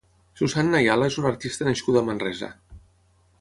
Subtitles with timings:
[0.39, 2.51] Susanna Ayala és una artista nascuda a Manresa.